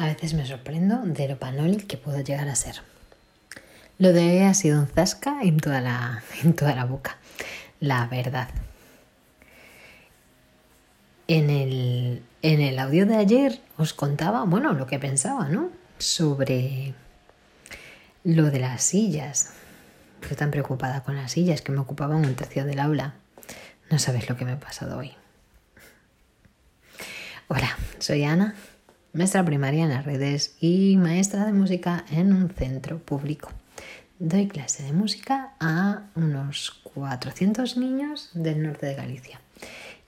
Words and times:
A 0.00 0.06
veces 0.06 0.32
me 0.32 0.46
sorprendo 0.46 1.02
de 1.04 1.28
lo 1.28 1.38
panol 1.38 1.86
que 1.86 1.98
puedo 1.98 2.22
llegar 2.22 2.48
a 2.48 2.54
ser. 2.54 2.76
Lo 3.98 4.14
de 4.14 4.30
hoy 4.30 4.38
ha 4.38 4.54
sido 4.54 4.80
un 4.80 4.86
zasca 4.86 5.42
en 5.42 5.58
toda 5.58 5.82
la, 5.82 6.22
en 6.42 6.56
toda 6.56 6.74
la 6.74 6.86
boca, 6.86 7.18
la 7.80 8.06
verdad. 8.06 8.48
En 11.28 11.50
el, 11.50 12.22
en 12.40 12.62
el 12.62 12.78
audio 12.78 13.04
de 13.04 13.16
ayer 13.16 13.60
os 13.76 13.92
contaba, 13.92 14.44
bueno, 14.44 14.72
lo 14.72 14.86
que 14.86 14.98
pensaba, 14.98 15.50
¿no? 15.50 15.70
Sobre 15.98 16.94
lo 18.24 18.50
de 18.50 18.58
las 18.58 18.82
sillas. 18.82 19.52
Yo 20.30 20.34
tan 20.34 20.50
preocupada 20.50 21.02
con 21.02 21.14
las 21.14 21.32
sillas 21.32 21.60
que 21.60 21.72
me 21.72 21.80
ocupaban 21.80 22.24
un 22.24 22.34
tercio 22.36 22.64
del 22.64 22.80
aula. 22.80 23.16
No 23.90 23.98
sabes 23.98 24.30
lo 24.30 24.36
que 24.38 24.46
me 24.46 24.52
ha 24.52 24.60
pasado 24.60 24.96
hoy. 24.96 25.12
Hola, 27.48 27.76
soy 27.98 28.24
Ana, 28.24 28.54
maestra 29.12 29.44
primaria 29.44 29.84
en 29.84 29.90
las 29.90 30.04
redes 30.04 30.54
y 30.60 30.96
maestra 30.96 31.44
de 31.44 31.52
música 31.52 32.04
en 32.10 32.32
un 32.32 32.50
centro 32.50 32.98
público. 32.98 33.50
Doy 34.18 34.48
clase 34.48 34.82
de 34.82 34.92
música 34.92 35.54
a 35.60 36.02
unos 36.14 36.80
400 36.94 37.76
niños 37.76 38.30
del 38.34 38.62
norte 38.62 38.86
de 38.86 38.94
Galicia. 38.94 39.40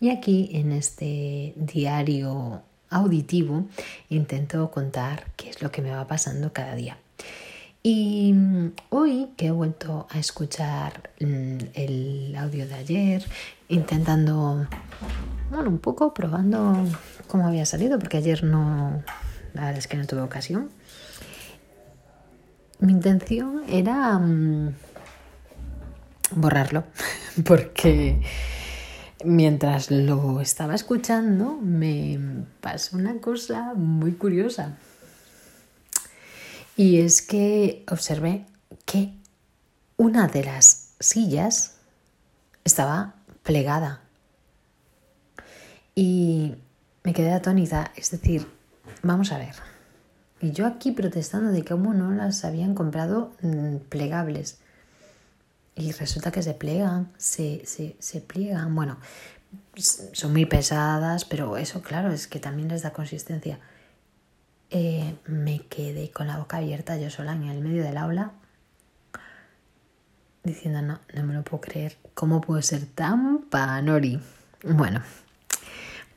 Y 0.00 0.10
aquí 0.10 0.50
en 0.52 0.72
este 0.72 1.54
diario 1.56 2.62
auditivo 2.90 3.66
intento 4.08 4.70
contar 4.70 5.26
qué 5.36 5.50
es 5.50 5.62
lo 5.62 5.70
que 5.70 5.82
me 5.82 5.90
va 5.90 6.06
pasando 6.06 6.52
cada 6.52 6.74
día. 6.74 6.98
Y 7.82 8.34
hoy 8.90 9.30
que 9.36 9.46
he 9.46 9.50
vuelto 9.50 10.06
a 10.10 10.18
escuchar 10.20 11.10
mm, 11.20 11.58
el 11.74 12.36
audio 12.38 12.68
de 12.68 12.74
ayer, 12.74 13.24
intentando, 13.68 14.68
bueno, 15.50 15.68
un 15.68 15.78
poco 15.78 16.14
probando 16.14 16.86
cómo 17.32 17.46
había 17.46 17.64
salido, 17.64 17.98
porque 17.98 18.18
ayer 18.18 18.44
no, 18.44 19.02
la 19.54 19.62
verdad 19.62 19.78
es 19.78 19.86
que 19.86 19.96
no 19.96 20.06
tuve 20.06 20.20
ocasión. 20.20 20.70
Mi 22.78 22.92
intención 22.92 23.62
era 23.70 24.18
mm, 24.18 24.74
borrarlo, 26.32 26.84
porque 27.46 28.20
mientras 29.24 29.90
lo 29.90 30.42
estaba 30.42 30.74
escuchando 30.74 31.56
me 31.56 32.44
pasó 32.60 32.98
una 32.98 33.18
cosa 33.18 33.72
muy 33.74 34.12
curiosa. 34.12 34.76
Y 36.76 37.00
es 37.00 37.22
que 37.22 37.82
observé 37.88 38.44
que 38.84 39.14
una 39.96 40.28
de 40.28 40.44
las 40.44 40.96
sillas 41.00 41.76
estaba 42.62 43.14
plegada. 43.42 44.02
Y 45.94 46.56
me 47.04 47.12
quedé 47.12 47.32
atónita, 47.32 47.92
es 47.96 48.10
decir, 48.10 48.46
vamos 49.02 49.32
a 49.32 49.38
ver. 49.38 49.54
Y 50.40 50.52
yo 50.52 50.66
aquí 50.66 50.92
protestando 50.92 51.52
de 51.52 51.64
cómo 51.64 51.94
no 51.94 52.10
las 52.10 52.44
habían 52.44 52.74
comprado 52.74 53.32
mm, 53.42 53.76
plegables. 53.88 54.58
Y 55.74 55.92
resulta 55.92 56.32
que 56.32 56.42
se 56.42 56.54
plegan, 56.54 57.10
se, 57.16 57.64
se, 57.64 58.20
pliegan. 58.20 58.74
Bueno, 58.74 58.98
son 59.76 60.32
muy 60.32 60.44
pesadas, 60.44 61.24
pero 61.24 61.56
eso, 61.56 61.80
claro, 61.80 62.12
es 62.12 62.26
que 62.26 62.40
también 62.40 62.68
les 62.68 62.82
da 62.82 62.92
consistencia. 62.92 63.58
Eh, 64.70 65.14
me 65.26 65.66
quedé 65.66 66.10
con 66.10 66.26
la 66.26 66.38
boca 66.38 66.58
abierta 66.58 66.96
yo 66.98 67.08
sola 67.08 67.32
en 67.32 67.44
el 67.44 67.60
medio 67.60 67.82
del 67.82 67.96
aula, 67.96 68.32
diciendo, 70.42 70.82
no, 70.82 71.00
no 71.14 71.22
me 71.24 71.34
lo 71.34 71.42
puedo 71.42 71.62
creer. 71.62 71.96
¿Cómo 72.14 72.40
puedo 72.40 72.60
ser 72.62 72.84
tan 72.84 73.42
panori? 73.48 74.20
Bueno, 74.64 75.02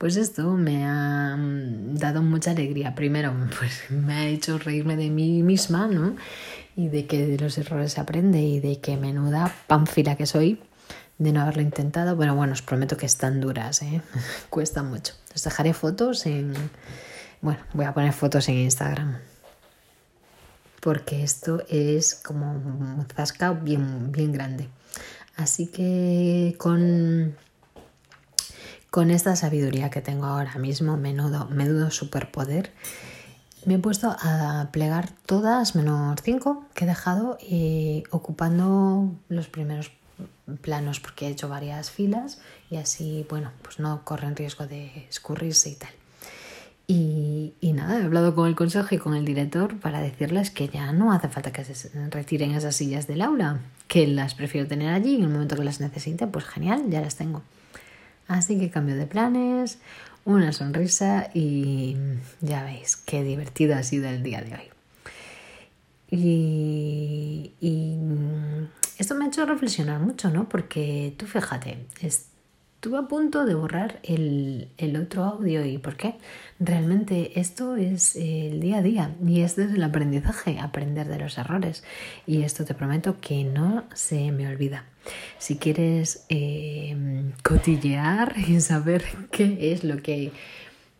pues 0.05 0.17
esto 0.17 0.51
me 0.51 0.85
ha 0.85 1.35
mm, 1.35 1.95
dado 1.95 2.21
mucha 2.21 2.51
alegría. 2.51 2.93
Primero, 2.93 3.33
pues 3.57 3.89
me 3.89 4.13
ha 4.13 4.27
hecho 4.27 4.59
reírme 4.59 4.95
de 4.95 5.09
mí 5.09 5.41
misma, 5.41 5.87
¿no? 5.87 6.15
Y 6.75 6.89
de 6.89 7.07
que 7.07 7.25
de 7.25 7.39
los 7.39 7.57
errores 7.57 7.93
se 7.93 8.01
aprende 8.01 8.39
y 8.39 8.59
de 8.59 8.79
que 8.79 8.97
menuda 8.97 9.51
panfila 9.65 10.15
que 10.15 10.27
soy 10.27 10.61
de 11.17 11.31
no 11.31 11.41
haberlo 11.41 11.63
intentado. 11.63 12.15
Pero 12.19 12.35
bueno, 12.35 12.53
os 12.53 12.61
prometo 12.61 12.97
que 12.97 13.07
están 13.07 13.41
duras, 13.41 13.81
¿eh? 13.81 14.03
Cuesta 14.51 14.83
mucho. 14.83 15.15
Os 15.33 15.43
dejaré 15.43 15.73
fotos 15.73 16.27
en... 16.27 16.53
Bueno, 17.41 17.61
voy 17.73 17.85
a 17.85 17.93
poner 17.95 18.13
fotos 18.13 18.47
en 18.47 18.59
Instagram. 18.59 19.17
Porque 20.81 21.23
esto 21.23 21.63
es 21.67 22.13
como 22.13 22.51
un 22.51 23.07
zasca 23.07 23.53
bien, 23.53 24.11
bien 24.11 24.31
grande. 24.31 24.69
Así 25.35 25.65
que 25.65 26.53
con 26.59 27.35
con 28.95 29.11
esta 29.11 29.35
sabiduría 29.35 29.89
que 29.89 29.99
tengo 29.99 30.25
ahora 30.25 30.57
mismo, 30.57 30.95
menudo, 30.95 31.49
menudo 31.49 31.91
superpoder, 31.91 32.71
me 33.65 33.73
he 33.73 33.77
puesto 33.77 34.15
a 34.17 34.69
plegar 34.71 35.09
todas 35.25 35.75
menos 35.75 36.17
cinco 36.23 36.63
que 36.73 36.85
he 36.85 36.87
dejado 36.87 37.37
ocupando 38.11 39.13
los 39.27 39.49
primeros 39.49 39.91
planos 40.61 41.01
porque 41.01 41.27
he 41.27 41.29
hecho 41.29 41.49
varias 41.49 41.91
filas 41.91 42.39
y 42.71 42.77
así, 42.77 43.25
bueno, 43.29 43.51
pues 43.63 43.79
no 43.79 44.05
corren 44.05 44.33
riesgo 44.33 44.65
de 44.65 45.05
escurrirse 45.09 45.71
y 45.71 45.75
tal. 45.75 45.91
Y, 46.87 47.53
y, 47.59 47.73
nada, 47.73 47.99
he 47.99 48.03
hablado 48.05 48.33
con 48.33 48.47
el 48.47 48.55
consejo 48.55 48.95
y 48.95 48.97
con 48.97 49.13
el 49.13 49.25
director 49.25 49.77
para 49.77 49.99
decirles 49.99 50.51
que 50.51 50.69
ya 50.69 50.93
no 50.93 51.11
hace 51.11 51.27
falta 51.27 51.51
que 51.51 51.65
se 51.65 51.89
retiren 52.11 52.51
esas 52.51 52.77
sillas 52.77 53.07
del 53.07 53.23
aula, 53.23 53.59
que 53.89 54.07
las 54.07 54.35
prefiero 54.35 54.69
tener 54.69 54.93
allí 54.93 55.15
y 55.15 55.17
en 55.17 55.23
el 55.23 55.29
momento 55.31 55.57
que 55.57 55.65
las 55.65 55.81
necesite, 55.81 56.27
pues 56.27 56.45
genial, 56.45 56.89
ya 56.89 57.01
las 57.01 57.17
tengo. 57.17 57.41
Así 58.27 58.57
que 58.59 58.69
cambio 58.69 58.95
de 58.95 59.05
planes, 59.05 59.79
una 60.25 60.51
sonrisa 60.51 61.29
y 61.33 61.95
ya 62.41 62.63
veis 62.63 62.95
qué 62.95 63.23
divertido 63.23 63.75
ha 63.75 63.83
sido 63.83 64.09
el 64.09 64.23
día 64.23 64.41
de 64.41 64.53
hoy. 64.55 64.69
Y, 66.09 67.53
y 67.59 67.97
esto 68.97 69.15
me 69.15 69.25
ha 69.25 69.27
hecho 69.27 69.45
reflexionar 69.45 69.99
mucho, 69.99 70.29
¿no? 70.29 70.49
Porque 70.49 71.13
tú 71.17 71.25
fíjate, 71.25 71.85
estuve 72.85 72.99
a 72.99 73.07
punto 73.07 73.45
de 73.45 73.55
borrar 73.55 73.99
el, 74.03 74.69
otro 75.01 75.23
audio 75.23 75.65
y 75.65 75.79
¿por 75.79 75.97
qué? 75.97 76.17
Realmente 76.59 77.39
esto 77.39 77.75
es 77.77 78.15
el 78.15 78.59
día 78.59 78.77
a 78.77 78.81
día 78.83 79.15
y 79.25 79.41
es 79.41 79.55
desde 79.55 79.77
el 79.77 79.83
aprendizaje, 79.83 80.59
aprender 80.59 81.07
de 81.07 81.17
los 81.17 81.39
errores. 81.39 81.83
Y 82.27 82.43
esto 82.43 82.63
te 82.63 82.75
prometo 82.75 83.19
que 83.19 83.43
no 83.43 83.85
se 83.95 84.31
me 84.31 84.47
olvida. 84.47 84.85
Si 85.39 85.57
quieres 85.57 86.27
eh, 86.29 86.95
cotillear 87.41 88.35
y 88.37 88.61
saber 88.61 89.03
qué 89.31 89.71
es 89.73 89.83
lo 89.83 90.03
que 90.03 90.31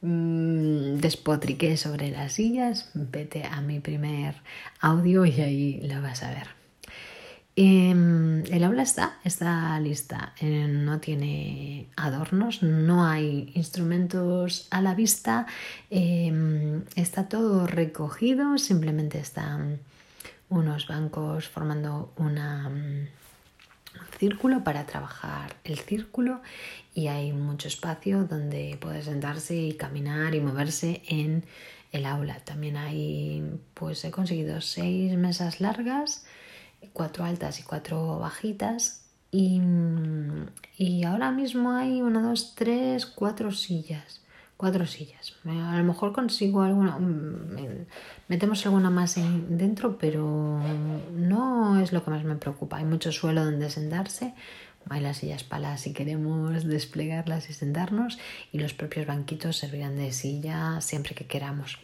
mmm, 0.02 0.96
despotriqué 0.96 1.78
sobre 1.78 2.10
las 2.10 2.34
sillas, 2.34 2.90
vete 2.96 3.44
a 3.44 3.62
mi 3.62 3.80
primer 3.80 4.38
audio 4.80 5.24
y 5.24 5.40
ahí 5.40 5.82
lo 5.84 6.02
vas 6.02 6.24
a 6.24 6.32
ver. 6.32 6.55
Em, 7.58 8.44
el 8.52 8.64
aula 8.66 8.84
está, 8.84 9.18
está 9.24 9.80
lista, 9.80 10.34
eh, 10.42 10.68
no 10.68 11.00
tiene 11.00 11.88
adornos, 11.96 12.62
no 12.64 13.06
hay 13.06 13.52
instrumentos 13.56 14.68
a 14.72 14.82
la 14.82 14.94
vista, 14.94 15.46
em, 15.90 16.84
está 16.96 17.30
todo 17.30 17.66
recogido, 17.66 18.58
simplemente 18.58 19.20
están 19.20 19.80
unos 20.50 20.88
bancos 20.88 21.48
formando 21.48 22.14
una 22.18 22.70
círculo 24.18 24.64
para 24.64 24.86
trabajar 24.86 25.56
el 25.64 25.80
círculo 25.80 26.42
y 26.94 27.08
hay 27.08 27.34
mucho 27.34 27.68
espacio 27.68 28.26
donde 28.26 28.78
puede 28.80 29.02
sentarse 29.04 29.56
y 29.56 29.74
caminar 29.74 30.36
y 30.36 30.42
moverse 30.42 31.02
en 31.08 31.44
el 31.92 32.06
aula. 32.06 32.40
También 32.40 32.78
hay, 32.78 33.60
pues 33.74 34.04
he 34.06 34.12
conseguido 34.12 34.62
seis 34.62 35.18
mesas 35.18 35.62
largas, 35.62 36.26
cuatro 36.94 37.26
altas 37.26 37.60
y 37.60 37.64
cuatro 37.64 38.20
bajitas 38.20 39.06
y, 39.32 39.62
y 40.78 41.04
ahora 41.04 41.32
mismo 41.32 41.72
hay 41.72 42.02
una, 42.02 42.22
dos, 42.22 42.56
tres, 42.56 43.06
cuatro 43.06 43.52
sillas 43.52 44.22
cuatro 44.58 44.86
sillas. 44.86 45.34
A 45.46 45.78
lo 45.78 45.84
mejor 45.84 46.14
consigo 46.14 46.62
alguna, 46.62 46.98
mm, 46.98 47.86
metemos 48.28 48.66
alguna 48.66 48.90
más 48.90 49.16
dentro, 49.50 49.98
pero 49.98 50.60
no 51.14 51.80
es 51.80 51.92
lo 51.92 52.04
que 52.04 52.12
más 52.12 52.24
me 52.24 52.36
preocupa. 52.36 52.78
Hay 52.78 52.86
mucho 52.86 53.12
suelo 53.12 53.44
donde 53.44 53.70
sentarse, 53.70 54.34
hay 54.90 55.02
las 55.02 55.18
sillas 55.18 55.44
palas 55.44 55.82
si 55.82 55.94
queremos 55.94 56.64
desplegarlas 56.66 57.50
y 57.50 57.54
sentarnos 57.54 58.20
y 58.52 58.60
los 58.60 58.74
propios 58.74 59.08
banquitos 59.08 59.58
servirán 59.58 59.98
de 59.98 60.12
silla 60.12 60.80
siempre 60.82 61.16
que 61.16 61.26
queramos. 61.26 61.80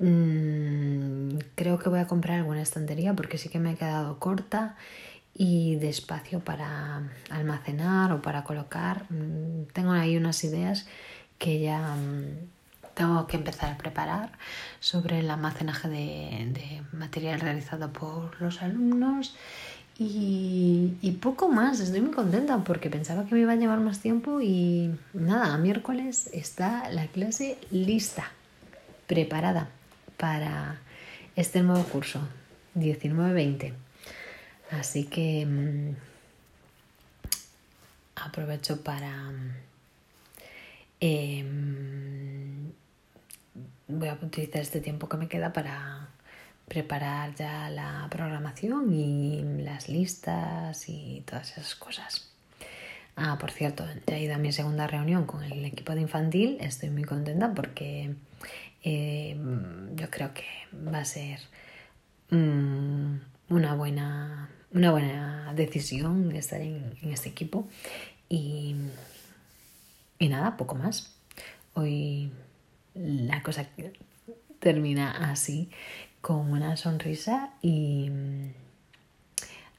Mm, 0.00 1.38
creo 1.54 1.78
que 1.78 1.88
voy 1.88 2.00
a 2.00 2.06
comprar 2.06 2.38
alguna 2.38 2.62
estantería 2.62 3.14
porque 3.14 3.38
sí 3.38 3.48
que 3.48 3.60
me 3.60 3.70
ha 3.70 3.74
quedado 3.76 4.18
corta 4.18 4.76
y 5.34 5.76
de 5.76 5.88
espacio 5.88 6.40
para 6.40 7.02
almacenar 7.30 8.12
o 8.12 8.22
para 8.22 8.44
colocar. 8.44 9.04
Mm, 9.10 9.66
tengo 9.72 9.92
ahí 9.92 10.16
unas 10.16 10.42
ideas 10.44 10.86
que 11.38 11.60
ya 11.60 11.96
mm, 11.96 12.94
tengo 12.94 13.26
que 13.26 13.36
empezar 13.36 13.72
a 13.72 13.78
preparar 13.78 14.32
sobre 14.80 15.20
el 15.20 15.30
almacenaje 15.30 15.88
de, 15.88 16.82
material 16.92 17.40
realizado 17.40 17.92
por 17.92 18.40
los 18.40 18.62
alumnos 18.62 19.34
y, 19.98 20.94
y, 21.02 21.12
poco 21.12 21.48
más. 21.48 21.80
Estoy 21.80 22.00
muy 22.00 22.12
contenta 22.12 22.58
porque 22.64 22.90
pensaba 22.90 23.26
que 23.26 23.34
me 23.34 23.40
iba 23.42 23.52
a 23.52 23.56
llevar 23.56 23.80
más 23.80 24.00
tiempo 24.00 24.40
y 24.40 24.94
nada, 25.12 25.56
miércoles 25.58 26.30
está 26.32 26.88
la 26.90 27.06
clase 27.08 27.58
lista. 27.70 28.32
preparada 29.06 29.68
para 30.16 30.80
este 31.36 31.62
nuevo 31.62 31.84
curso 31.84 32.20
19-20. 32.76 33.72
Así 34.70 35.04
que 35.04 35.46
mm, 35.46 35.96
aprovecho 38.16 38.82
para... 38.82 39.32
Em, 41.00 42.72
voy 43.88 44.08
a 44.08 44.14
utilizar 44.14 44.62
este 44.62 44.80
tiempo 44.80 45.08
que 45.08 45.16
me 45.16 45.28
queda 45.28 45.52
para 45.52 46.08
preparar 46.66 47.34
ya 47.34 47.68
la 47.68 48.06
programación 48.10 48.92
y 48.92 49.42
las 49.62 49.88
listas 49.88 50.88
y 50.88 51.22
todas 51.26 51.52
esas 51.52 51.74
cosas. 51.74 52.30
Ah, 53.16 53.36
por 53.38 53.50
cierto, 53.52 53.86
ya 54.06 54.16
he 54.16 54.22
ido 54.22 54.34
a 54.34 54.38
mi 54.38 54.50
segunda 54.52 54.86
reunión 54.86 55.26
con 55.26 55.44
el 55.44 55.64
equipo 55.64 55.94
de 55.94 56.00
infantil. 56.00 56.56
Estoy 56.60 56.90
muy 56.90 57.04
contenta 57.04 57.52
porque 57.54 58.14
eh, 58.84 59.36
yo 59.94 60.10
creo 60.10 60.32
que 60.34 60.44
va 60.86 60.98
a 60.98 61.04
ser 61.04 61.40
mm, 62.30 63.16
una, 63.48 63.74
buena, 63.74 64.50
una 64.72 64.90
buena 64.90 65.52
decisión 65.54 66.30
estar 66.36 66.60
en, 66.60 66.94
este 67.02 67.30
equipo. 67.30 67.66
Y, 68.28 68.76
y 70.18 70.28
nada, 70.28 70.56
poco 70.56 70.74
más. 70.74 71.16
Hoy 71.72 72.30
la 72.94 73.42
cosa 73.42 73.66
termina 74.60 75.30
así 75.30 75.70
con 76.20 76.52
una 76.52 76.76
sonrisa 76.76 77.50
y 77.62 78.10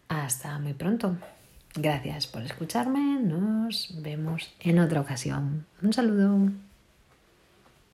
hasta 0.07 0.59
muy 0.59 0.73
pronto. 0.73 1.17
Gracias 1.75 2.27
por 2.27 2.41
escucharme, 2.41 3.19
nos 3.21 4.01
vemos 4.01 4.53
en 4.61 4.79
otra 4.79 5.01
ocasión. 5.01 5.65
Un 5.81 5.93
saludo. 5.93 6.51